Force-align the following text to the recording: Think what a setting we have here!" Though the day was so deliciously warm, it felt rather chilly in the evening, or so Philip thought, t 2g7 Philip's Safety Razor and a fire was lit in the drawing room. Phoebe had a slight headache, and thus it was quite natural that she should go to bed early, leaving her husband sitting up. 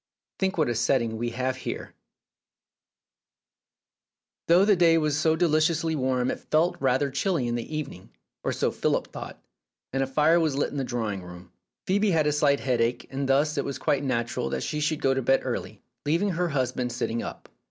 Think 0.39 0.57
what 0.57 0.67
a 0.67 0.73
setting 0.73 1.19
we 1.19 1.29
have 1.29 1.57
here!" 1.57 1.93
Though 4.47 4.65
the 4.65 4.75
day 4.75 4.97
was 4.97 5.15
so 5.15 5.35
deliciously 5.35 5.95
warm, 5.95 6.31
it 6.31 6.39
felt 6.39 6.75
rather 6.79 7.11
chilly 7.11 7.47
in 7.47 7.53
the 7.53 7.75
evening, 7.77 8.09
or 8.43 8.51
so 8.51 8.71
Philip 8.71 9.11
thought, 9.11 9.35
t 9.93 9.93
2g7 9.93 9.93
Philip's 9.93 9.93
Safety 9.93 9.93
Razor 9.93 10.03
and 10.03 10.03
a 10.03 10.11
fire 10.15 10.39
was 10.39 10.55
lit 10.55 10.71
in 10.71 10.77
the 10.77 10.83
drawing 10.83 11.21
room. 11.21 11.51
Phoebe 11.85 12.09
had 12.09 12.25
a 12.25 12.31
slight 12.31 12.59
headache, 12.61 13.05
and 13.11 13.29
thus 13.29 13.59
it 13.59 13.63
was 13.65 13.77
quite 13.77 14.03
natural 14.03 14.49
that 14.49 14.63
she 14.63 14.79
should 14.79 15.01
go 15.03 15.13
to 15.13 15.21
bed 15.21 15.41
early, 15.43 15.83
leaving 16.07 16.31
her 16.31 16.49
husband 16.49 16.91
sitting 16.91 17.21
up. 17.21 17.47